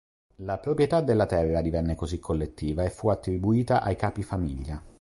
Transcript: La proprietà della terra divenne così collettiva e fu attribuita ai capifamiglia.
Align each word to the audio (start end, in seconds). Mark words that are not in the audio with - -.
La 0.37 0.57
proprietà 0.57 0.99
della 1.01 1.27
terra 1.27 1.61
divenne 1.61 1.93
così 1.93 2.17
collettiva 2.17 2.83
e 2.83 2.89
fu 2.89 3.09
attribuita 3.09 3.83
ai 3.83 3.95
capifamiglia. 3.95 4.83